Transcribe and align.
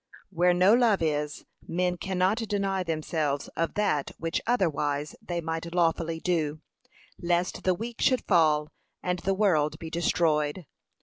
Where 0.31 0.55
no 0.55 0.73
love 0.73 1.03
is, 1.03 1.45
men 1.67 1.95
cannot 1.97 2.39
deny 2.49 2.81
themselves 2.81 3.49
of 3.49 3.75
that 3.75 4.09
which 4.17 4.41
otherwise 4.47 5.15
they 5.21 5.41
might 5.41 5.75
lawfully 5.75 6.19
do, 6.19 6.59
lest 7.21 7.63
the 7.65 7.75
weak 7.75 8.01
should 8.01 8.25
fall, 8.25 8.71
and 9.03 9.19
the 9.19 9.35
world 9.35 9.77
be 9.77 9.91
destroyed. 9.91 10.65